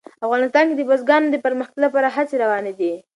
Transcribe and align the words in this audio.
افغانستان 0.25 0.63
کې 0.69 0.75
د 0.77 0.81
بزګانو 0.89 1.27
د 1.31 1.37
پرمختګ 1.45 1.79
لپاره 1.85 2.13
هڅې 2.15 2.35
روانې 2.43 2.73
دي. 2.79 2.93